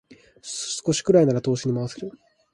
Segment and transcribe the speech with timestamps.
[0.41, 2.09] 少しくらいなら投資に回せる